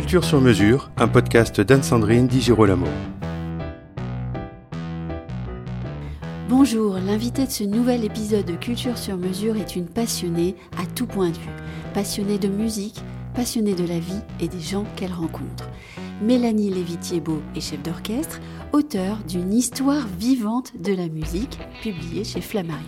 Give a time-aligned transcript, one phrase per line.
[0.00, 2.86] Culture sur mesure, un podcast d'Anne-Sandrine Di Girolamo.
[6.48, 11.06] Bonjour, l'invité de ce nouvel épisode de Culture sur mesure est une passionnée à tout
[11.06, 11.50] point de vue.
[11.92, 13.02] Passionnée de musique,
[13.34, 15.68] passionnée de la vie et des gens qu'elle rencontre.
[16.22, 18.40] Mélanie Lévy-Thiebaud est chef d'orchestre,
[18.72, 22.86] auteure d'une histoire vivante de la musique, publiée chez Flammarion.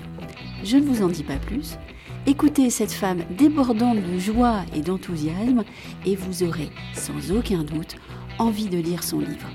[0.65, 1.77] Je ne vous en dis pas plus.
[2.25, 5.65] Écoutez cette femme débordante de joie et d'enthousiasme
[6.07, 7.97] et vous aurez, sans aucun doute,
[8.39, 9.49] envie de lire son livre.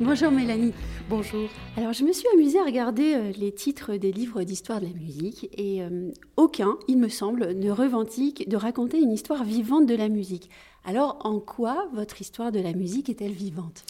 [0.00, 0.72] Bonjour Mélanie.
[1.08, 1.48] Bonjour.
[1.76, 4.92] Alors je me suis amusée à regarder euh, les titres des livres d'histoire de la
[4.92, 9.94] musique et euh, aucun, il me semble, ne revendique de raconter une histoire vivante de
[9.94, 10.50] la musique.
[10.84, 13.84] Alors en quoi votre histoire de la musique est-elle vivante?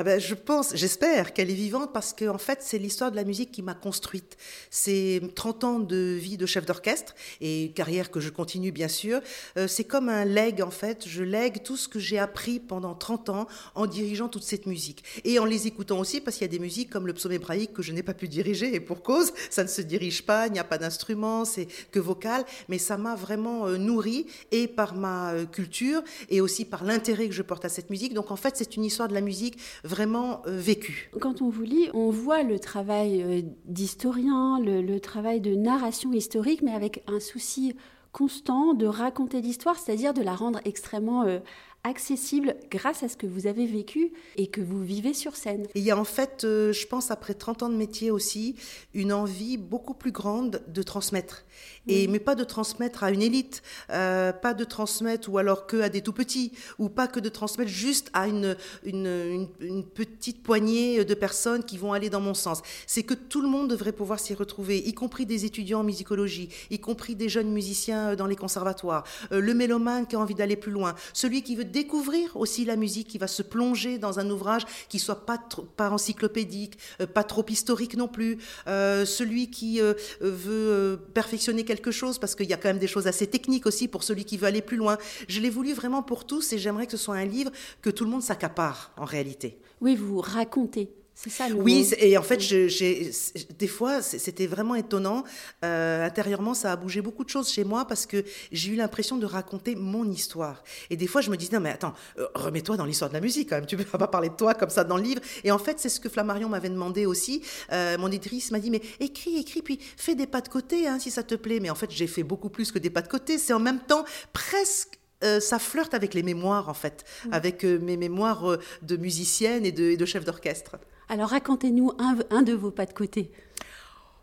[0.00, 3.16] Ah ben, je pense, j'espère qu'elle est vivante parce que en fait, c'est l'histoire de
[3.16, 4.36] la musique qui m'a construite.
[4.70, 9.20] C'est 30 ans de vie de chef d'orchestre et carrière que je continue bien sûr.
[9.56, 11.08] Euh, c'est comme un leg en fait.
[11.08, 15.02] Je lègue tout ce que j'ai appris pendant 30 ans en dirigeant toute cette musique
[15.24, 17.72] et en les écoutant aussi parce qu'il y a des musiques comme le psaume hébraïque
[17.72, 20.52] que je n'ai pas pu diriger et pour cause, ça ne se dirige pas, il
[20.52, 24.94] n'y a pas d'instrument, c'est que vocal, mais ça m'a vraiment euh, nourri et par
[24.94, 28.14] ma euh, culture et aussi par l'intérêt que je porte à cette musique.
[28.14, 31.10] Donc en fait, c'est une histoire de la musique vraiment euh, vécu.
[31.20, 36.62] Quand on vous lit, on voit le travail euh, d'historien, le, travail de narration historique,
[36.62, 37.74] mais avec un souci
[38.12, 41.38] constant de raconter l'histoire, c'est-à-dire de la rendre extrêmement euh,
[41.84, 45.66] accessible grâce à ce que vous avez vécu et que vous vivez sur scène.
[45.74, 48.56] il y a en fait, euh, je pense, après 30 ans de métier aussi,
[48.94, 51.44] une envie beaucoup plus grande de transmettre.
[51.86, 55.80] Et, Mais pas de transmettre à une élite, euh, pas de transmettre ou alors que
[55.80, 60.42] à des tout petits, ou pas que de transmettre juste à une, une, une, petite
[60.42, 62.60] poignée de personnes qui vont aller dans mon sens.
[62.86, 66.50] C'est que tout le monde devrait pouvoir s'y retrouver, y compris des étudiants en musicologie,
[66.70, 70.56] y compris des jeunes musiciens dans les conservatoires, euh, le mélomane qui a envie d'aller
[70.56, 74.28] plus loin, celui qui veut découvrir aussi la musique, qui va se plonger dans un
[74.30, 75.38] ouvrage qui soit pas,
[75.76, 81.90] pas encyclopédique, euh, pas trop historique non plus, euh, celui qui euh, veut perfectionner quelque
[81.90, 84.36] chose, parce qu'il y a quand même des choses assez techniques aussi pour celui qui
[84.36, 84.98] veut aller plus loin.
[85.28, 87.50] Je l'ai voulu vraiment pour tous et j'aimerais que ce soit un livre
[87.82, 89.58] que tout le monde s'accapare en réalité.
[89.80, 90.90] Oui, vous racontez
[91.20, 93.10] c'est ça le Oui, et en fait, j'ai,
[93.58, 95.24] des fois, c'était vraiment étonnant.
[95.64, 99.16] Euh, intérieurement, ça a bougé beaucoup de choses chez moi parce que j'ai eu l'impression
[99.16, 100.62] de raconter mon histoire.
[100.90, 103.20] Et des fois, je me disais, non, mais attends, euh, remets-toi dans l'histoire de la
[103.20, 103.66] musique quand même.
[103.66, 105.20] Tu ne peux pas parler de toi comme ça dans le livre.
[105.42, 107.42] Et en fait, c'est ce que Flammarion m'avait demandé aussi.
[107.72, 111.00] Euh, mon éditrice m'a dit, mais écris, écris, puis fais des pas de côté hein,
[111.00, 111.58] si ça te plaît.
[111.58, 113.38] Mais en fait, j'ai fait beaucoup plus que des pas de côté.
[113.38, 115.00] C'est en même temps presque
[115.40, 117.32] ça flirte avec les mémoires, en fait, mmh.
[117.32, 120.76] avec mes mémoires de musicienne et de, et de chef d'orchestre.
[121.08, 123.30] Alors racontez-nous un, de vos pas de côté.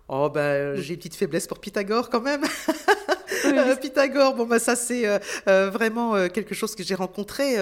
[0.08, 2.44] Oh ben j'ai une petite faiblesse pour Pythagore quand même.
[3.46, 7.56] Euh, Pythagore, bon bah ça c'est euh, euh, vraiment quelque chose que j'ai rencontré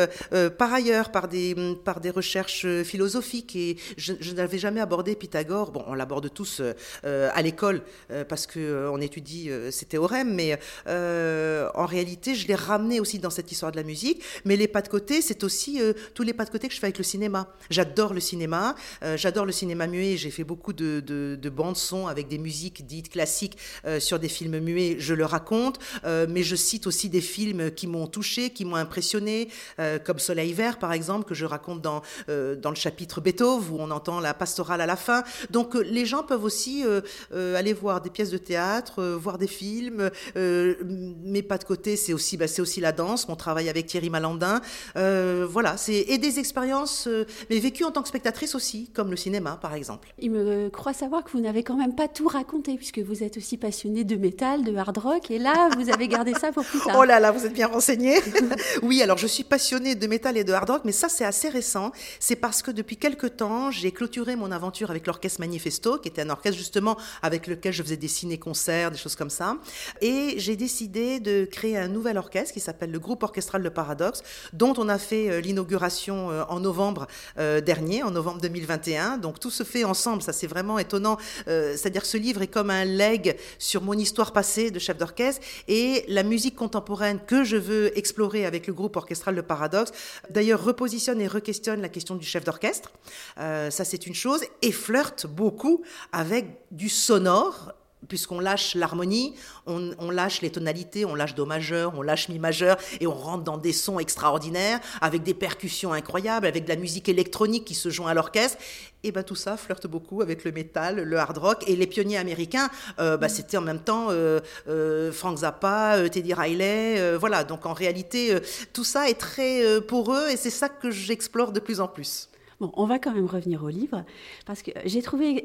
[0.58, 5.72] par ailleurs par des mm, par des recherches philosophiques et je, n'avais jamais abordé Pythagore.
[5.72, 6.62] Bon, on l'aborde tous
[7.04, 7.82] à l'école
[8.28, 13.52] parce que on étudie ces théorèmes, mais en réalité je l'ai ramené aussi dans cette
[13.52, 14.24] histoire de la musique.
[14.46, 15.80] Mais les pas de côté, c'est aussi
[16.14, 17.54] tous les pas de côté que je fais avec le cinéma.
[17.70, 18.76] J'adore le cinéma,
[19.16, 20.18] j'adore le cinéma muet.
[20.18, 23.58] J'ai fait beaucoup de, de, de bandes son avec des musiques dites classiques
[24.00, 24.96] sur des films muets.
[25.00, 25.73] Je le raconte.
[26.06, 30.20] Euh, mais je cite aussi des films qui m'ont touché, qui m'ont impressionné, euh, comme
[30.20, 33.92] Soleil vert par exemple, que je raconte dans, euh, dans le chapitre Beethoven, où on
[33.92, 35.24] entend la pastorale à la fin.
[35.52, 36.84] Donc les gens peuvent aussi
[37.32, 42.38] aller voir des pièces de théâtre, voir des films, mais pas de côté, c'est aussi,
[42.38, 44.62] bah, aussi la danse, mon travail avec Thierry Malandin.
[44.96, 47.08] voilà, et des expériences,
[47.50, 50.14] mais vécues en tant que spectatrice aussi, comme le cinéma par exemple.
[50.20, 53.38] Il me croit savoir que vous n'avez quand même pas tout raconté, puisque vous êtes
[53.38, 56.80] aussi passionné de métal, de hard rock, et là, vous avez gardé ça pour plus
[56.80, 56.96] tard.
[57.00, 58.19] Oh là là, vous êtes bien renseigné.
[58.84, 61.50] oui, alors je suis passionnée de métal et de hard rock, mais ça c'est assez
[61.50, 61.91] récent.
[62.19, 66.22] C'est parce que depuis quelques temps, j'ai clôturé mon aventure avec l'orchestre Manifesto, qui était
[66.22, 69.58] un orchestre justement avec lequel je faisais des ciné-concerts, des choses comme ça.
[70.02, 74.24] Et j'ai décidé de créer un nouvel orchestre qui s'appelle le groupe orchestral Le Paradoxe,
[74.54, 77.07] dont on a fait euh, l'inauguration euh, en novembre
[77.38, 79.18] euh, dernier, en novembre 2021.
[79.18, 81.18] Donc tout se fait ensemble, ça c'est vraiment étonnant.
[81.45, 85.42] C'est-à-dire que ce livre est comme un leg sur mon histoire passée de chef d'orchestre
[85.68, 89.92] et la musique contemporaine que je veux explorer avec le groupe orchestral Le Paradoxe,
[90.30, 92.92] d'ailleurs, repositionne et requestionne la question du chef d'orchestre.
[93.40, 94.42] Euh, ça, c'est une chose.
[94.62, 97.74] Et flirte beaucoup avec du sonore
[98.08, 99.34] puisqu'on lâche l'harmonie,
[99.66, 103.44] on, lâche les tonalités, on lâche do majeur, on lâche mi majeur, et on rentre
[103.44, 107.90] dans des sons extraordinaires, avec des percussions incroyables, avec de la musique électronique qui se
[107.90, 108.58] joint à l'orchestre.
[109.06, 112.18] Et ben tout ça flirte beaucoup avec le métal, le hard rock, et les pionniers
[112.18, 112.70] américains,
[113.00, 114.40] euh, bah, c'était en même temps euh,
[114.70, 117.44] euh, Frank Zappa, Teddy Riley, voilà.
[117.44, 118.38] Donc en réalité,
[118.72, 122.30] tout ça est très pour eux, et c'est ça que j'explore de plus en plus.
[122.60, 124.06] Bon, on va quand même revenir au livre,
[124.46, 125.44] parce que j'ai trouvé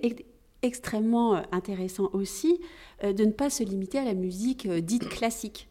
[0.62, 2.60] extrêmement euh, intéressant aussi
[3.04, 5.68] euh, de ne pas se limiter à la musique euh, dite classique.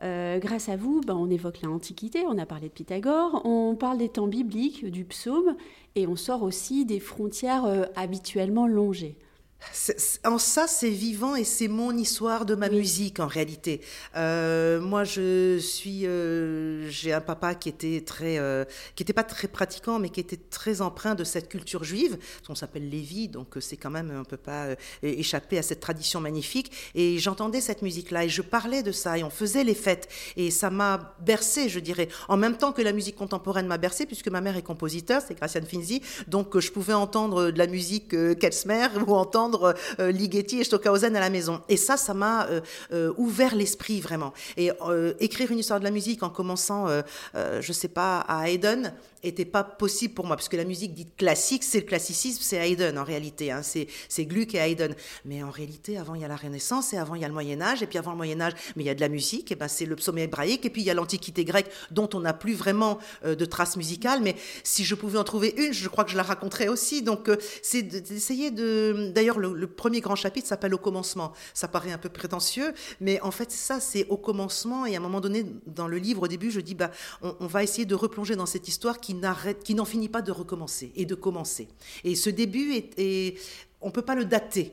[0.00, 4.08] grâce à vous, ben, on évoque l'Antiquité, on a parlé de Pythagore, on parle des
[4.08, 5.56] temps bibliques, du psaume,
[5.96, 9.16] et on sort aussi des frontières habituellement longées.
[10.24, 13.80] En ça, c'est vivant et c'est mon histoire de ma musique en réalité.
[14.16, 18.64] Euh, moi, je suis, euh, j'ai un papa qui était très, euh,
[18.94, 22.18] qui était pas très pratiquant, mais qui était très empreint de cette culture juive.
[22.48, 24.68] On s'appelle Lévi, donc c'est quand même, on peut pas
[25.02, 26.72] échapper à cette tradition magnifique.
[26.94, 30.50] Et j'entendais cette musique-là et je parlais de ça et on faisait les fêtes et
[30.50, 34.28] ça m'a bercé, je dirais, en même temps que la musique contemporaine m'a bercé, puisque
[34.28, 38.88] ma mère est compositeur, c'est Graciane Finzi, donc je pouvais entendre de la musique Kelsmer
[39.06, 39.47] ou entendre
[40.00, 41.60] euh, Ligeti et Stockhausen à la maison.
[41.68, 42.60] Et ça, ça m'a euh,
[42.92, 44.32] euh, ouvert l'esprit vraiment.
[44.56, 44.70] Et
[45.20, 46.86] écrire une histoire de la musique en commençant,
[47.34, 48.92] je sais pas, à Haydn,
[49.22, 52.56] était pas possible pour moi, parce que la musique dite classique, c'est le classicisme, c'est
[52.56, 54.94] Haydn en réalité, hein, c'est Gluck et Haydn.
[55.24, 57.34] Mais en réalité, avant il y a la Renaissance, et avant il y a le
[57.34, 59.52] Moyen Âge, et puis avant le Moyen Âge, mais il y a de la musique,
[59.52, 62.20] et ben c'est le psaume hébraïque, et puis il y a l'Antiquité grecque, dont on
[62.20, 66.04] n'a plus vraiment de traces musicales, mais si je pouvais en trouver une, je crois
[66.04, 67.02] que je la raconterais aussi.
[67.02, 67.30] Donc
[67.62, 69.12] c'est d'essayer de...
[69.14, 71.32] D'ailleurs, le, premier grand chapitre s'appelle Au commencement.
[71.54, 74.86] Ça paraît un peu prétentieux, mais en fait, ça, c'est au commencement.
[74.86, 76.90] Et à un moment donné, dans le livre, au début, je dis, bah,
[77.22, 80.32] on, va essayer de replonger dans cette histoire qui n'arrête, qui n'en finit pas de
[80.32, 81.68] recommencer et de commencer.
[82.04, 83.38] Et ce début, est,
[83.80, 84.72] on ne peut pas le dater.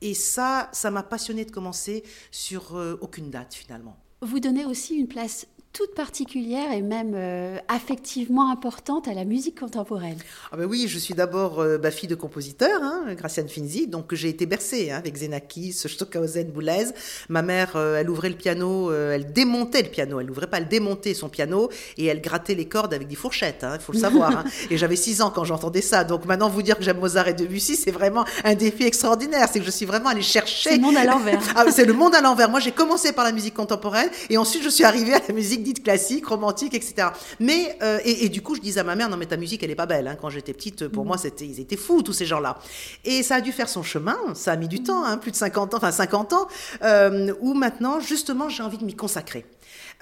[0.00, 3.96] Et ça, ça m'a passionné de commencer sur euh, aucune date finalement.
[4.20, 9.60] Vous donnez aussi une place toute particulière et même euh, affectivement importante à la musique
[9.60, 10.16] contemporaine.
[10.50, 14.14] Ah ben oui, je suis d'abord euh, bah, fille de compositeur, hein, Graciane Finzi, donc
[14.14, 16.86] j'ai été bercée hein, avec Zenakis, Stockhausen, Boulez.
[17.28, 20.68] Ma mère, euh, elle ouvrait le piano, elle démontait le piano, elle n'ouvrait pas, elle
[20.68, 21.68] démontait son piano
[21.98, 24.30] et elle grattait les cordes avec des fourchettes, il hein, faut le savoir.
[24.30, 24.44] Hein.
[24.70, 27.34] et j'avais 6 ans quand j'entendais ça, donc maintenant vous dire que j'aime Mozart et
[27.34, 30.70] Debussy, c'est vraiment un défi extraordinaire, c'est que je suis vraiment allée chercher...
[30.70, 31.42] C'est le monde à l'envers.
[31.54, 32.48] ah, c'est le monde à l'envers.
[32.48, 35.65] Moi j'ai commencé par la musique contemporaine et ensuite je suis arrivée à la musique
[35.66, 37.08] dite classique, romantique, etc.
[37.40, 39.70] Mais euh, et, du coup, je disais à ma mère, non mais ta musique, elle
[39.70, 40.06] est pas belle.
[40.06, 40.16] Hein.
[40.20, 41.08] Quand j'étais petite, pour mm.
[41.08, 42.58] moi, c'était, ils étaient fous tous ces gens-là.
[43.04, 44.16] Et ça a dû faire son chemin.
[44.34, 46.48] Ça a mis du temps, hein, plus de 50 ans, enfin 50 ans,
[46.82, 49.44] euh, où maintenant, justement, j'ai envie de m'y consacrer.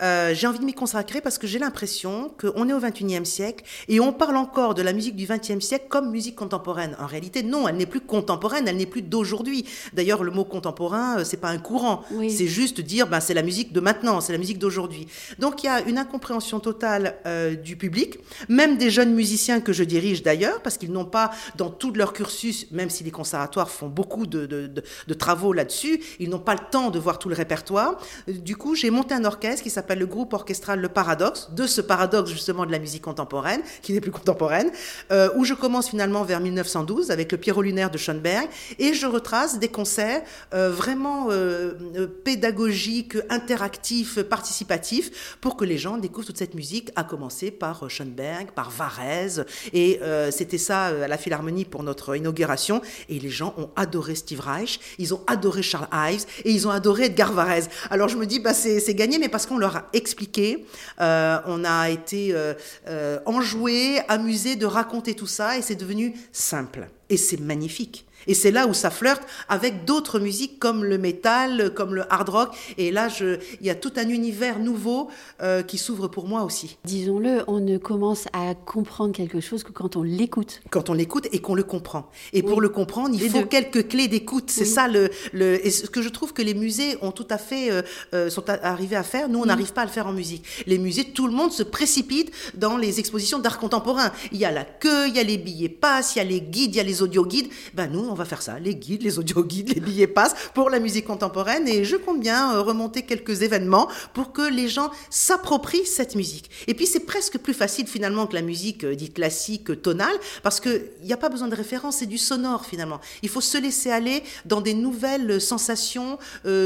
[0.02, 3.64] Euh, j'ai envie de m'y consacrer parce que j'ai l'impression qu'on est au 21e siècle
[3.88, 6.96] et on parle encore de la musique du 20e siècle comme musique contemporaine.
[6.98, 9.64] En réalité, non, elle n'est plus contemporaine, elle n'est plus d'aujourd'hui.
[9.92, 12.02] D'ailleurs, le mot contemporain, euh, c'est pas un courant.
[12.28, 15.06] C'est juste dire, ben, c'est la musique de maintenant, c'est la musique d'aujourd'hui.
[15.38, 18.18] Donc, il y a une incompréhension totale euh, du public,
[18.48, 22.12] même des jeunes musiciens que je dirige d'ailleurs, parce qu'ils n'ont pas, dans tout leur
[22.12, 24.66] cursus, même si les conservatoires font beaucoup de, de,
[25.06, 27.98] de travaux là-dessus, ils n'ont pas le temps de voir tout le répertoire.
[28.26, 31.66] Du coup, j'ai monté un orchestre qui s'appelle s'appelle le groupe orchestral Le Paradoxe, de
[31.66, 34.70] ce paradoxe justement de la musique contemporaine, qui n'est plus contemporaine,
[35.12, 38.48] euh, où je commence finalement vers 1912 avec le Pierrot lunaire de Schoenberg,
[38.78, 40.22] et je retrace des concerts
[40.54, 47.04] euh, vraiment euh, pédagogiques, interactifs, participatifs, pour que les gens découvrent toute cette musique, à
[47.04, 49.44] commencer par Schoenberg, par Varese,
[49.74, 52.80] et c'était ça à la Philharmonie pour notre inauguration,
[53.10, 56.70] et les gens ont adoré Steve Reich, ils ont adoré Charles Ives, et ils ont
[56.70, 57.68] adoré Edgar Varese.
[57.90, 60.66] Alors je me dis, bah, c'est gagné, mais parce qu'on leur expliqué,
[61.00, 62.54] euh, on a été euh,
[62.88, 66.88] euh, enjoué, amusé de raconter tout ça et c'est devenu simple.
[67.10, 68.06] Et c'est magnifique.
[68.26, 72.28] Et c'est là où ça flirte avec d'autres musiques comme le métal, comme le hard
[72.28, 72.56] rock.
[72.78, 75.08] Et là, je, il y a tout un univers nouveau
[75.42, 76.78] euh, qui s'ouvre pour moi aussi.
[76.84, 80.62] Disons-le, on ne commence à comprendre quelque chose que quand on l'écoute.
[80.70, 82.10] Quand on l'écoute et qu'on le comprend.
[82.32, 84.50] Et pour le comprendre, il faut quelques clés d'écoute.
[84.50, 87.38] C'est ça le, le, et ce que je trouve que les musées ont tout à
[87.38, 87.82] fait euh,
[88.14, 89.28] euh, sont arrivés à faire.
[89.28, 90.44] Nous, on n'arrive pas à le faire en musique.
[90.66, 94.12] Les musées, tout le monde se précipite dans les expositions d'art contemporain.
[94.32, 96.40] Il y a la queue, il y a les billets passes, il y a les
[96.40, 97.48] guides, il y a les audio guides.
[97.74, 100.70] Ben nous, on va faire ça, les guides, les audio guides, les billets passent pour
[100.70, 104.92] la musique contemporaine et je compte bien euh, remonter quelques événements pour que les gens
[105.10, 106.48] s'approprient cette musique.
[106.68, 110.14] Et puis c'est presque plus facile finalement que la musique euh, dite classique, euh, tonale,
[110.44, 113.00] parce qu'il n'y a pas besoin de référence, c'est du sonore finalement.
[113.22, 116.18] Il faut se laisser aller dans des nouvelles sensations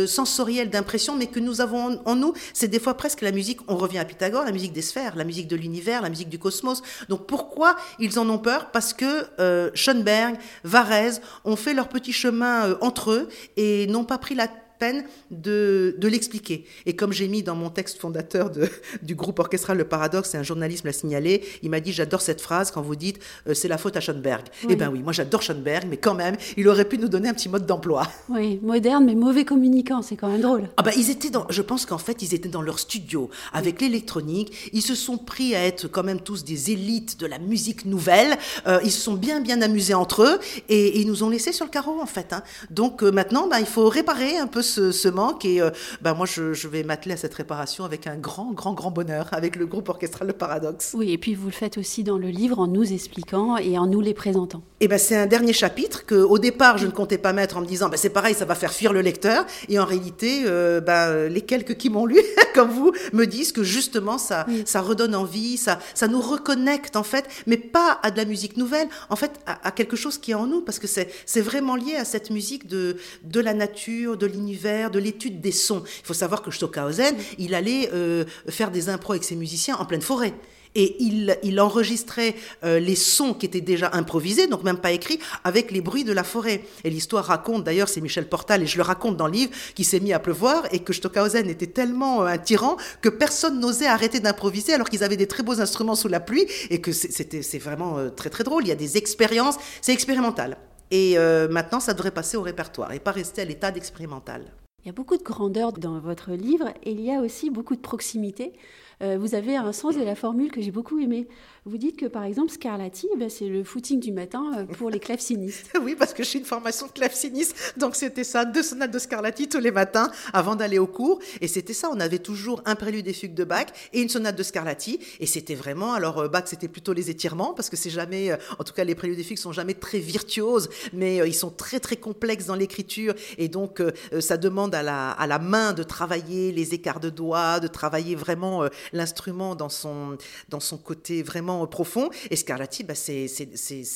[0.07, 2.35] sensorielles d'impression, mais que nous avons en, nous.
[2.52, 5.25] C'est des fois presque la musique, on revient à Pythagore, la musique des sphères, la
[5.25, 6.83] musique de l'univers, la musique du cosmos.
[7.09, 8.71] Donc pourquoi ils en ont peur?
[8.71, 9.26] Parce que
[9.75, 15.04] Schoenberg, Varese ont fait leur petit chemin entre eux et n'ont pas pris la peine
[15.30, 16.64] de, de l'expliquer.
[16.87, 18.68] Et comme j'ai mis dans mon texte fondateur de,
[19.02, 22.40] du groupe orchestral Le Paradoxe, et un journaliste l'a signalé, il m'a dit J'adore cette
[22.40, 24.47] phrase quand vous dites euh, c'est la faute à Schoenberg.
[24.68, 27.35] Eh bien oui, moi j'adore Schoenberg, mais quand même, il aurait pu nous donner un
[27.35, 28.06] petit mode d'emploi.
[28.28, 30.68] Oui, moderne, mais mauvais communicant, c'est quand même drôle.
[30.76, 33.80] Ah bah, ils étaient dans, je pense qu'en fait, ils étaient dans leur studio avec
[33.80, 34.70] l'électronique.
[34.73, 38.37] Ils se sont pris à être quand même tous des élites de la musique nouvelle.
[38.66, 41.64] Euh, ils se sont bien, bien amusés entre eux et, ils nous ont laissés sur
[41.64, 42.32] le carreau en fait.
[42.32, 42.42] Hein.
[42.70, 45.44] Donc euh, maintenant, bah, il faut réparer un peu ce, manque.
[45.44, 45.60] Et
[46.00, 49.56] ben moi, je, vais m'atteler à cette réparation avec un grand, grand, grand bonheur, avec
[49.56, 50.92] le groupe orchestral Le Paradoxe.
[50.94, 53.87] Oui, et puis vous le faites aussi dans le livre en nous expliquant et en
[53.87, 54.62] nous les présentant.
[54.80, 57.60] Et ben c'est un dernier chapitre que, au départ, je ne comptais pas mettre en
[57.60, 59.44] me disant, ben, c'est pareil, ça va faire fuir le lecteur.
[59.68, 62.20] Et en réalité, euh, ben, les quelques qui m'ont lu,
[62.54, 67.02] comme vous, me disent que justement, ça, ça redonne envie, ça, ça nous reconnecte en
[67.02, 70.32] fait, mais pas à de la musique nouvelle, en fait, à, à quelque chose qui
[70.32, 73.54] est en nous, parce que c'est, c'est vraiment lié à cette musique de, de la
[73.54, 75.83] nature, de l'univers, de l'étude des sons.
[76.00, 79.85] Il faut savoir que Stockhausen, il allait euh, faire des impros avec ses musiciens en
[79.85, 80.35] pleine forêt.
[80.75, 85.71] Et il, enregistrait euh, les sons qui étaient déjà improvisés, donc même pas écrits, avec
[85.71, 86.62] les bruits de la forêt.
[86.85, 89.83] Et l'histoire raconte, d'ailleurs, c'est Michel Portal, et je le raconte dans le livre, qui
[89.83, 93.87] s'est mis à pleuvoir et que Stockhausen était tellement euh, un tyran que personne n'osait
[93.87, 97.59] arrêter d'improviser alors qu'ils avaient des très beaux instruments sous la pluie et que c'est
[97.59, 98.65] vraiment très très drôle.
[98.65, 100.59] Il y a des expériences, c'est expérimental.
[100.90, 101.16] Et
[101.50, 104.42] maintenant, ça devrait passer au répertoire et pas rester à l'état d'expérimental.
[104.88, 107.76] Il y a beaucoup de grandeur dans votre livre et il y a aussi beaucoup
[107.76, 108.54] de proximité.
[109.02, 111.28] Euh, vous avez un sens de la formule que j'ai beaucoup aimé.
[111.64, 114.90] Vous dites que par exemple Scarlatti, eh ben, c'est le footing du matin euh, pour
[114.90, 115.71] les clavecinistes.
[115.83, 118.99] oui, parce que je suis une formation de claveciniste, donc c'était ça, deux sonates de
[118.99, 121.21] Scarlatti tous les matins avant d'aller au cours.
[121.40, 124.37] Et c'était ça, on avait toujours un prélude des fugues de Bach et une sonate
[124.37, 124.99] de Scarlatti.
[125.21, 128.64] Et c'était vraiment, alors euh, Bach c'était plutôt les étirements, parce que c'est jamais, en
[128.64, 131.97] tout cas les préludes des fugues sont jamais très virtuoses, mais ils sont très très
[131.97, 133.14] complexes dans l'écriture.
[133.37, 133.83] Et donc
[134.21, 139.54] ça demande à la main de travailler les écarts de doigts, de travailler vraiment l'instrument
[139.54, 140.16] dans son,
[140.49, 142.11] dans son côté vraiment profond.
[142.30, 143.28] Et Scarlatti, bah, c'est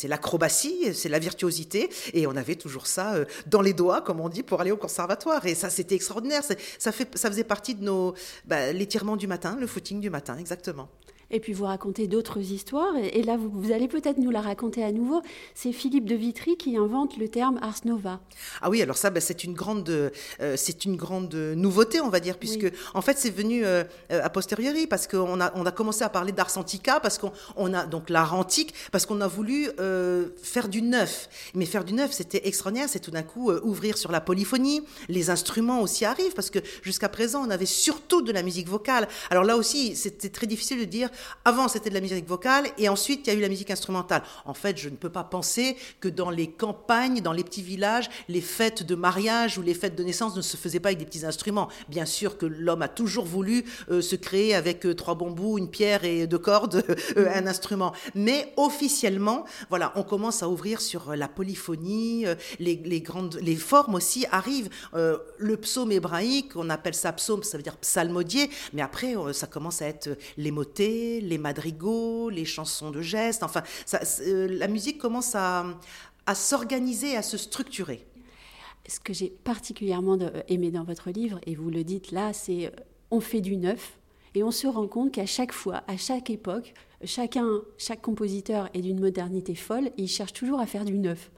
[0.05, 1.89] l'acrobatie, c'est la virtuosité.
[2.13, 4.77] Et on avait toujours ça euh, dans les doigts, comme on dit, pour aller au
[4.77, 5.47] conservatoire.
[5.47, 6.43] Et ça, c'était extraordinaire.
[6.79, 10.37] Ça, fait, ça faisait partie de nos bah, l'étirement du matin, le footing du matin,
[10.39, 10.89] exactement
[11.33, 12.95] et puis vous racontez d'autres histoires.
[12.97, 15.23] Et, là, vous, allez peut-être nous la raconter à nouveau.
[15.55, 18.21] C'est Philippe de Vitry qui invente le terme Ars Nova.
[18.61, 20.11] Ah oui, alors ça, ben, c'est une grande, euh,
[20.57, 24.87] c'est une grande nouveauté, on va dire, puisque en fait, c'est venu euh, a posteriori,
[24.87, 28.35] parce qu'on a, on a commencé à parler d'Ars Antica, parce qu'on a donc l'art
[28.35, 31.29] antique, parce qu'on a voulu euh, faire du neuf.
[31.55, 32.89] Mais faire du neuf, c'était extraordinaire.
[32.91, 34.83] C'est tout d'un coup ouvrir sur la polyphonie.
[35.09, 39.09] Les instruments aussi arrivent, parce que jusqu'à présent, on avait surtout de la musique vocale.
[39.31, 41.09] Alors là aussi, c'était très difficile de dire
[41.45, 44.23] avant, c'était de la musique vocale et ensuite, il y a eu la musique instrumentale.
[44.45, 48.09] En fait, je ne peux pas penser que dans les campagnes, dans les petits villages,
[48.29, 51.05] les fêtes de mariage ou les fêtes de naissance ne se faisaient pas avec des
[51.05, 51.69] petits instruments.
[51.89, 55.69] Bien sûr que l'homme a toujours voulu euh, se créer avec euh, trois bambous, une
[55.69, 56.85] pierre et deux cordes,
[57.17, 57.93] euh, un instrument.
[58.15, 62.25] Mais officiellement, voilà, on commence à ouvrir sur la polyphonie,
[62.59, 64.69] les, grandes, les formes aussi arrivent.
[64.95, 69.83] le psaume hébraïque, on appelle ça psaume, ça veut dire psalmodier, mais après, ça commence
[69.83, 73.43] à être les motets, les madrigaux, les chansons de gestes.
[73.43, 73.63] Enfin,
[74.21, 75.65] euh, la musique commence à,
[76.35, 78.07] s'organiser, à se structurer.
[78.89, 82.71] Ce que j'ai particulièrement aimé dans votre livre, et vous le dites là, c'est euh,
[83.11, 83.99] on fait du neuf
[84.35, 88.81] et on se rend compte qu'à chaque fois, à chaque époque, chacun, chaque compositeur est
[88.81, 91.31] d'une modernité folle et il cherche toujours à faire du neuf.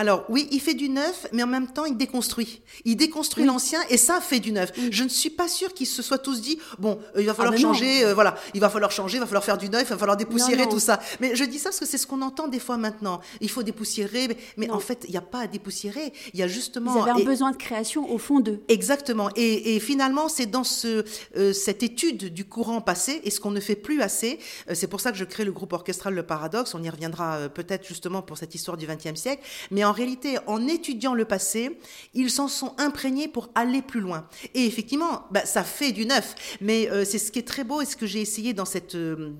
[0.00, 2.62] Alors oui, il fait du neuf, mais en même temps, il déconstruit.
[2.86, 4.72] Il déconstruit l'ancien et ça fait du neuf.
[4.90, 7.52] Je ne suis pas sûre qu'ils se soient tous dit, bon, euh, il va falloir
[7.54, 9.88] ah, changer, euh, voilà, il va falloir changer, il va falloir faire du neuf, il
[9.88, 11.00] va falloir dépoussiérer tout ça.
[11.20, 13.20] Mais je dis ça parce que c'est ce qu'on entend des fois maintenant.
[13.42, 16.14] Il faut dépoussiérer, mais, en fait, il n'y a pas à dépoussiérer.
[16.32, 16.96] Il y a justement...
[16.96, 18.62] Ils avaient un besoin de création au fond d'eux.
[18.68, 19.28] Exactement.
[19.36, 21.04] Et, finalement, c'est dans ce,
[21.36, 24.38] euh, cette étude du courant passé et ce qu'on ne fait plus assez.
[24.72, 26.74] c'est pour ça que je crée le groupe orchestral Le Paradoxe.
[26.74, 29.42] On y reviendra peut-être justement pour cette histoire du XXe siècle.
[29.70, 31.78] Mais en réalité, en étudiant le passé,
[32.14, 34.26] ils s'en sont imprégnés pour aller plus loin.
[34.54, 36.34] Et effectivement, bah, ça fait du neuf.
[36.60, 38.54] Mais euh, c'est ce qui est très beau et ce que j'ai essayé
[38.94, 39.30] euh,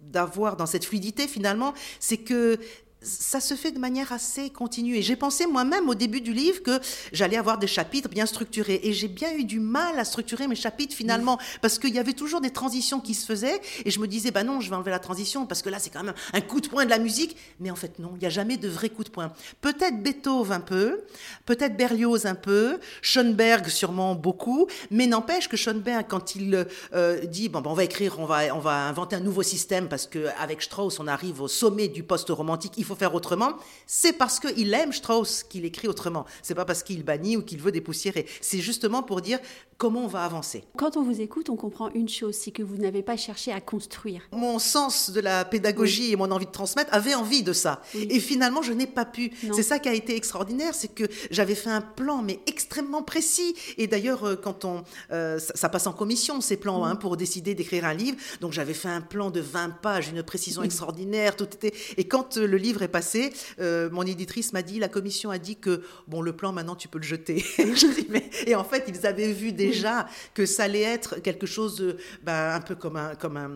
[0.00, 2.58] d'avoir dans cette fluidité finalement, c'est que
[3.04, 4.96] ça se fait de manière assez continue.
[4.96, 6.80] Et j'ai pensé moi-même au début du livre que
[7.12, 8.80] j'allais avoir des chapitres bien structurés.
[8.82, 12.12] Et j'ai bien eu du mal à structurer mes chapitres finalement, parce qu'il y avait
[12.12, 13.60] toujours des transitions qui se faisaient.
[13.84, 15.90] Et je me disais, bah non, je vais enlever la transition, parce que là, c'est
[15.90, 17.36] quand même un coup de poing de la musique.
[17.60, 19.32] Mais en fait, non, il n'y a jamais de vrai coup de poing.
[19.60, 21.04] Peut-être Beethoven un peu,
[21.46, 24.66] peut-être Berlioz un peu, Schoenberg sûrement beaucoup.
[24.90, 28.54] Mais n'empêche que Schoenberg, quand il euh, dit, bon, ben, on va écrire, on va,
[28.54, 32.74] on va inventer un nouveau système, parce qu'avec Strauss, on arrive au sommet du post-romantique,
[32.76, 33.54] il faut faut faire autrement,
[33.86, 36.24] c'est parce qu'il aime Strauss qu'il écrit autrement.
[36.42, 38.26] C'est pas parce qu'il bannit ou qu'il veut dépoussiérer.
[38.40, 39.38] C'est justement pour dire
[39.76, 40.64] comment on va avancer.
[40.76, 43.60] Quand on vous écoute, on comprend une chose, c'est que vous n'avez pas cherché à
[43.60, 44.22] construire.
[44.32, 47.82] Mon sens de la pédagogie et mon envie de transmettre avait envie de ça.
[47.94, 49.32] Et finalement, je n'ai pas pu.
[49.52, 53.54] C'est ça qui a été extraordinaire, c'est que j'avais fait un plan, mais extrêmement précis.
[53.78, 57.54] Et d'ailleurs, euh, quand on, euh, ça, passe en commission, ces plans, hein, pour décider
[57.54, 58.16] d'écrire un livre.
[58.40, 61.74] Donc j'avais fait un plan de 20 pages, une précision extraordinaire, tout était.
[61.96, 65.56] Et quand euh, le livre est passé, mon éditrice m'a dit, la commission a dit
[65.56, 67.44] que, bon, le plan, maintenant, tu peux le jeter.
[68.46, 72.60] Et en fait, ils avaient vu déjà que ça allait être quelque chose, ben, un
[72.60, 73.14] peu comme un...
[73.14, 73.50] Comme un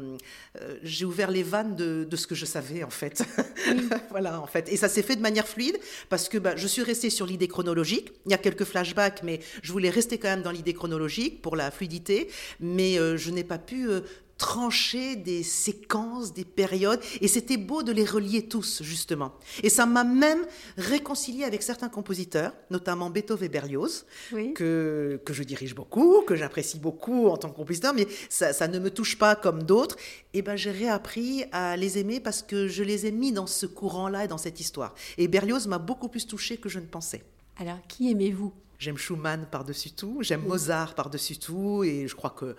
[0.82, 3.23] J'ai ouvert les vannes de, de, ce que je savais, en fait.
[4.11, 4.68] voilà, en fait.
[4.70, 7.49] Et ça s'est fait de manière fluide, parce que ben, je suis restée sur l'idée
[7.49, 8.12] chronologique.
[8.26, 11.56] Il y a quelques flashbacks, mais je voulais rester quand même dans l'idée chronologique pour
[11.56, 12.28] la fluidité,
[12.61, 14.00] mais euh, je n'ai pas pu euh,
[14.38, 19.35] trancher des séquences, des périodes, et c'était beau de les relier tous, justement.
[19.62, 24.07] Et ça m'a même réconcilié avec certains compositeurs, notamment Beethoven et Berlioz,
[24.54, 28.68] que, que je dirige beaucoup, que j'apprécie beaucoup en tant que compositeur, mais ça, ça
[28.68, 29.97] ne me touche pas comme d'autres.
[30.33, 33.66] Et ben j'ai réappris à les aimer parce que je les ai mis dans ce
[33.66, 34.95] courant-là et dans cette histoire.
[35.16, 37.25] Et Berlioz m'a beaucoup plus touché que je ne pensais.
[37.57, 38.52] Alors, qui aimez-vous?
[38.78, 42.54] J'aime Schumann par-dessus tout, j'aime Mozart par-dessus tout, et je crois que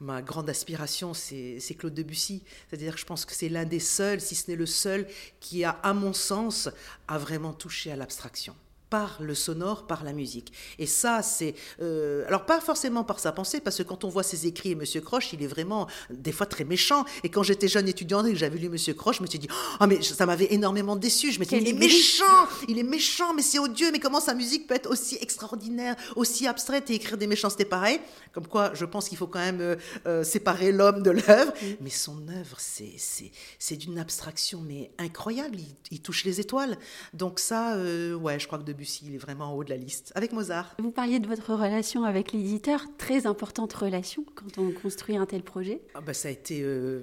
[0.00, 2.42] ma grande aspiration, c'est Claude Debussy.
[2.68, 5.06] C'est-à-dire que je pense que c'est l'un des seuls, si ce n'est le seul,
[5.40, 6.68] qui a, à mon sens,
[7.08, 8.54] a vraiment touché à l'abstraction
[8.90, 10.52] par le sonore, par la musique.
[10.78, 11.54] Et ça, c'est...
[11.80, 15.00] Euh, alors, pas forcément par sa pensée, parce que quand on voit ses écrits, Monsieur
[15.00, 17.04] Croche, il est vraiment, des fois, très méchant.
[17.22, 19.48] Et quand j'étais jeune étudiante et que j'avais lu Monsieur Croche, je me suis dit,
[19.80, 21.32] oh, mais ça m'avait énormément déçu.
[21.32, 22.24] Je me suis dit, il est méchant,
[22.66, 26.46] il est méchant, mais c'est odieux, mais comment sa musique peut être aussi extraordinaire, aussi
[26.46, 28.00] abstraite et écrire des méchancetés pareilles?
[28.32, 29.76] Comme quoi, je pense qu'il faut quand même euh,
[30.06, 31.52] euh, séparer l'homme de l'œuvre.
[31.80, 35.58] Mais son œuvre, c'est d'une abstraction, mais incroyable.
[35.90, 36.78] Il, touche les étoiles.
[37.12, 39.76] Donc ça, ouais, je crois que de Debussy, il est vraiment en haut de la
[39.76, 40.76] liste, avec Mozart.
[40.78, 45.42] Vous parliez de votre relation avec l'éditeur, très importante relation quand on construit un tel
[45.42, 45.80] projet.
[45.94, 47.00] Ah bah, ça a été euh,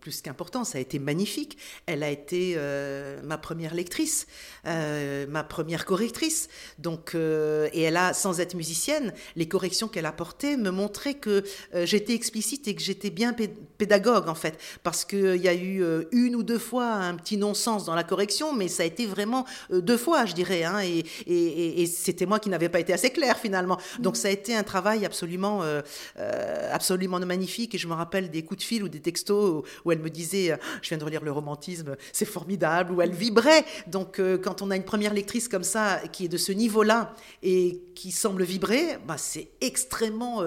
[0.00, 1.56] plus qu'important, ça a été magnifique.
[1.86, 4.26] Elle a été euh, ma première lectrice,
[4.66, 6.48] euh, ma première correctrice.
[6.78, 11.42] Donc, et elle a, sans être musicienne, les corrections qu'elle apportait me montraient que
[11.84, 13.34] j'étais explicite et que j'étais bien
[13.78, 15.82] pédagogue en fait, parce qu'il y a eu
[16.12, 19.46] une ou deux fois un petit non-sens dans la correction, mais ça a été vraiment
[19.70, 20.64] deux fois, je dirais.
[20.64, 23.78] Hein, et, et, c'était moi qui n'avais pas été assez clair finalement.
[23.98, 25.80] Donc ça a été un travail absolument, euh,
[26.18, 27.74] euh, absolument magnifique.
[27.74, 30.52] Et je me rappelle des coups de fil ou des textos où, elle me disait,
[30.52, 33.64] euh, je viens de relire le romantisme, c'est formidable, où elle vibrait.
[33.86, 37.80] Donc quand on a une première lectrice comme ça qui est de ce niveau-là et
[37.94, 40.42] qui semble vibrer, bah, c'est extrêmement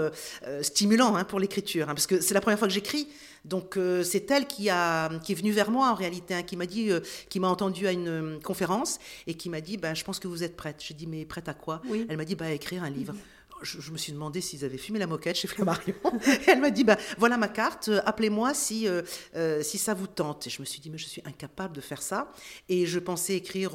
[0.62, 3.08] stimulant hein, pour l'écriture, hein, parce que c'est la première fois que j'écris.
[3.48, 6.58] Donc euh, c'est elle qui, a, qui est venue vers moi en réalité, hein, qui
[6.58, 9.94] m'a dit, euh, qui m'a entendu à une euh, conférence et qui m'a dit, ben,
[9.94, 10.84] je pense que vous êtes prête.
[10.86, 11.82] J'ai dit, mais prête à quoi?
[12.10, 13.16] Elle m'a dit, bah, écrire un livre.
[13.64, 15.96] Je, me suis demandé s'ils avaient fumé la moquette chez Flammarion.
[16.48, 18.88] elle m'a dit, bah, voilà ma carte, appelez-moi si,
[19.62, 20.46] si ça vous tente.
[20.46, 22.32] Et je me suis dit, mais je suis incapable de faire ça.
[22.70, 23.72] Et je pensais écrire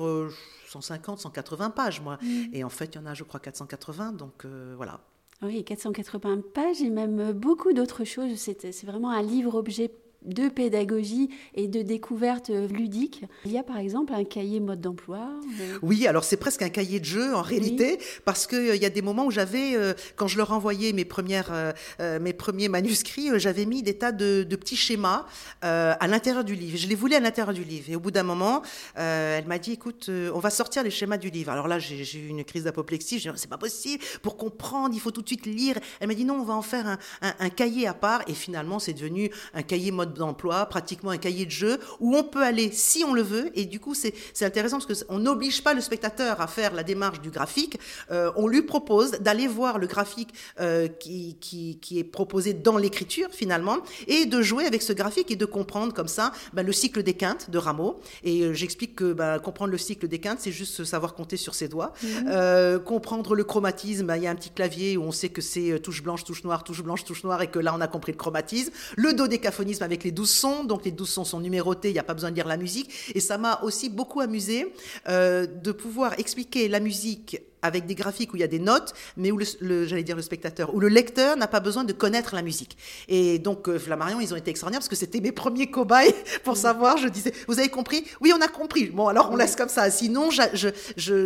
[0.69, 2.19] 150, 180 pages, moi.
[2.23, 2.45] Mm.
[2.53, 4.13] Et en fait, il y en a, je crois, 480.
[4.13, 5.01] Donc voilà.
[5.43, 8.37] Oui, 480 pages et même beaucoup d'autres choses.
[8.37, 9.91] C'est vraiment un livre-objet
[10.25, 13.25] de pédagogie et de découverte ludique.
[13.45, 15.31] Il y a par exemple un cahier mode d'emploi.
[15.61, 18.85] Euh, oui, alors c'est presque un cahier de jeu en réalité, parce qu'il euh, y
[18.85, 21.75] a des moments où j'avais, euh, quand je leur envoyais mes, premières,
[22.21, 25.27] mes premiers manuscrits, j'avais mis des tas de, petits schémas
[25.63, 26.77] à l'intérieur du livre.
[26.77, 27.91] Je les voulais à l'intérieur du livre.
[27.91, 28.63] Et au bout d'un moment,
[28.95, 31.51] elle m'a dit, écoute, on va sortir les schémas du livre.
[31.51, 33.19] Alors là, j'ai eu une crise d'apoplexie.
[33.19, 34.03] Je dit, c'est pas possible.
[34.23, 35.77] Pour comprendre, il faut tout de suite lire.
[36.01, 38.23] Elle m'a dit, non, on va en faire un, un cahier à part.
[38.29, 42.22] Et finalement, c'est devenu un cahier mode d'emploi, pratiquement un cahier de jeu, où on
[42.22, 43.51] peut aller si on le veut.
[43.55, 47.20] Et du coup, c'est intéressant parce qu'on n'oblige pas le spectateur à faire la démarche
[47.20, 47.79] du graphique.
[48.11, 53.29] Euh, on lui propose d'aller voir le graphique euh, qui, qui, est proposé dans l'écriture,
[53.33, 57.03] finalement, et de jouer avec ce graphique et de comprendre comme ça ben, le cycle
[57.03, 58.01] des quintes de Rameau.
[58.25, 61.55] Et euh, j'explique que ben, comprendre le cycle des quintes, c'est juste savoir compter sur
[61.55, 61.92] ses doigts.
[62.03, 62.79] Mmh.
[62.85, 65.79] comprendre le chromatisme, ben, il y a un petit clavier où on sait que c'est
[65.81, 68.18] touche blanche, touche noire, touche blanche, touche noire, et que là, on a compris le
[68.18, 68.72] chromatisme.
[68.96, 72.05] Le dodécaphonisme avec les 12 sons, donc les 12 sons sont numérotés, il n'y a
[72.05, 72.91] pas besoin de lire la musique.
[73.15, 74.73] Et ça m'a aussi beaucoup amusé
[75.09, 78.94] euh, de pouvoir expliquer la musique avec des graphiques où il y a des notes,
[79.16, 82.35] mais où le, j'allais dire le spectateur, où le lecteur n'a pas besoin de connaître
[82.35, 82.77] la musique.
[83.09, 86.57] Et donc euh, Flammarion, ils ont été extraordinaires parce que c'était mes premiers cobayes pour
[86.57, 86.96] savoir.
[86.96, 88.05] Je disais, vous avez compris?
[88.20, 88.87] Oui, on a compris.
[88.87, 89.90] Bon, alors on laisse comme ça.
[89.90, 90.68] Sinon, je, je,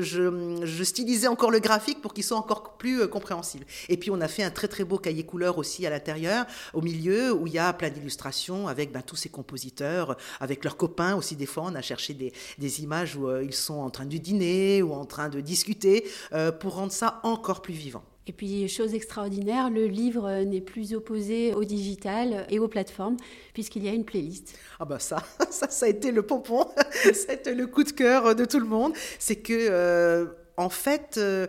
[0.01, 3.65] je, je stylisais encore le graphique pour qu'il soit encore plus euh, compréhensible.
[3.89, 6.83] Et puis on a fait un très très beau cahier couleur aussi à l'intérieur, au
[6.83, 11.17] milieu, où il y a plein d'illustrations avec ben, tous ces compositeurs, avec leurs copains
[11.17, 11.37] aussi.
[11.37, 14.17] Des fois, on a cherché des, des images où euh, ils sont en train de
[14.17, 16.05] dîner ou en train de discuter.
[16.33, 18.03] Euh, pour rendre ça encore plus vivant.
[18.27, 23.17] Et puis, chose extraordinaire, le livre n'est plus opposé au digital et aux plateformes,
[23.55, 24.59] puisqu'il y a une playlist.
[24.81, 26.67] Ah bah ça, ça, ça a été le pompon,
[27.15, 28.95] ça a été le coup de cœur de tout le monde.
[29.21, 31.47] C'est que, euh, en fait, euh,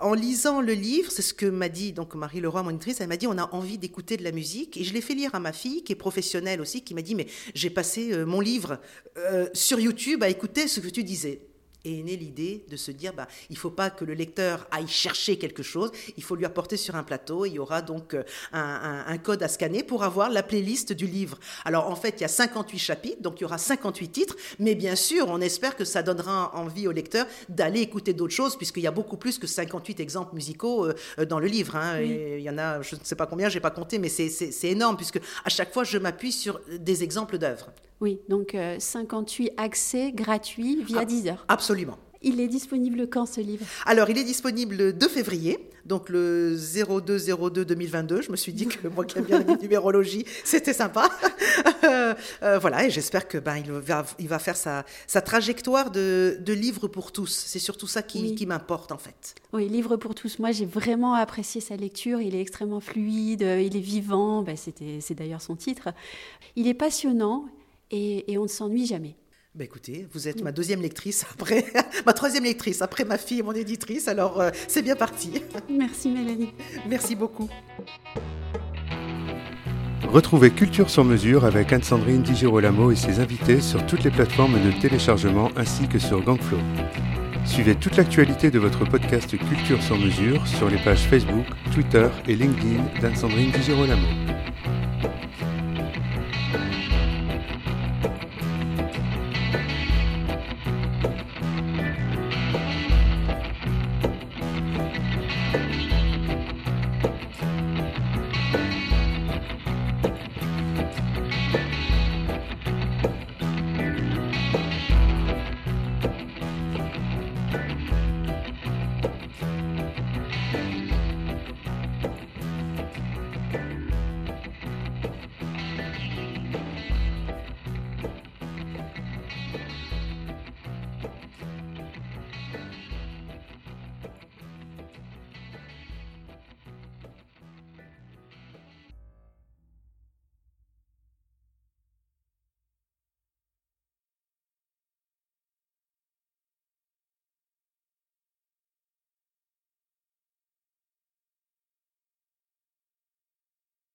[0.00, 3.08] en lisant le livre, c'est ce que m'a dit donc Marie Leroy, mon éditrice, elle
[3.08, 5.40] m'a dit on a envie d'écouter de la musique et je l'ai fait lire à
[5.40, 8.78] ma fille qui est professionnelle aussi, qui m'a dit mais j'ai passé mon livre
[9.54, 11.49] sur YouTube à écouter ce que tu disais
[11.84, 14.88] est née l'idée de se dire bah, il ne faut pas que le lecteur aille
[14.88, 17.46] chercher quelque chose, il faut lui apporter sur un plateau.
[17.46, 21.38] il y aura donc euh, un, code à scanner pour avoir la playlist du livre.
[21.64, 24.74] Alors en fait, il y a 58 chapitres, donc il y aura 58 titres, mais
[24.74, 28.82] bien sûr, on espère que ça donnera envie au lecteur d'aller écouter d'autres choses, puisqu'il
[28.82, 31.76] y a beaucoup plus que 58 exemples musicaux euh, euh, dans le livre.
[31.76, 32.00] Hein.
[32.00, 34.68] Il y en a, je ne sais pas combien, je n'ai pas compté, mais c'est
[34.68, 37.70] énorme, puisque à chaque fois, je m'appuie sur des exemples d'œuvres.
[38.00, 41.44] Oui, donc 58 accès gratuits via 10 ah, heures.
[41.48, 41.98] Absolument.
[42.22, 43.64] Il est disponible quand ce livre?
[43.86, 48.22] Alors, il est disponible le 2 février, donc le 02-02-2022.
[48.22, 51.08] Je me suis dit que moi qui aime bien la numérologie, c'était sympa.
[51.82, 55.90] Euh, euh, voilà, et j'espère que ben, il, va, il va faire sa, sa trajectoire
[55.90, 57.30] de, de, livre pour tous.
[57.46, 59.34] C'est surtout ça qui, qui m'importe en fait.
[59.52, 60.38] Oui, livre pour tous.
[60.38, 62.20] Moi, j'ai vraiment apprécié sa lecture.
[62.20, 64.42] Il est extrêmement fluide, il est vivant.
[64.42, 65.88] Ben, c'est d'ailleurs son titre.
[66.54, 67.46] Il est passionnant
[67.90, 69.16] et, et on ne s'ennuie jamais.
[69.56, 71.64] Ben écoutez, vous êtes ma deuxième lectrice après,
[72.06, 75.42] ma troisième lectrice après ma fille et mon éditrice, alors euh, c'est bien parti.
[75.68, 76.52] Merci Mélanie.
[76.88, 77.48] Merci beaucoup.
[80.08, 84.54] Retrouvez Culture sur mesure avec Anne-Sandrine Di Girolamo et ses invités sur toutes les plateformes
[84.64, 86.58] de téléchargement ainsi que sur Gangflow.
[87.44, 92.36] Suivez toute l'actualité de votre podcast Culture sur mesure sur les pages Facebook, Twitter et
[92.36, 94.06] LinkedIn d'Anne-Sandrine Di Girolamo.